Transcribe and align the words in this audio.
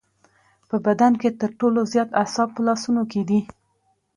په 0.69 0.75
بدن 0.85 1.13
کې 1.21 1.29
تر 1.41 1.51
ټولو 1.59 1.79
زیات 1.91 2.09
اعصاب 2.21 2.49
په 2.55 2.61
لاسونو 2.67 3.03
کې 3.11 3.21
دي. 3.29 3.39